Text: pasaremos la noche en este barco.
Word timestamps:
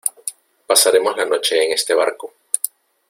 pasaremos 0.65 1.15
la 1.15 1.25
noche 1.25 1.63
en 1.63 1.73
este 1.73 1.93
barco. 1.93 2.33